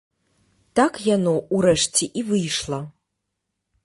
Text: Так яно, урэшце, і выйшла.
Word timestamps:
Так 0.79 0.93
яно, 1.15 1.33
урэшце, 1.57 2.03
і 2.21 2.23
выйшла. 2.31 2.79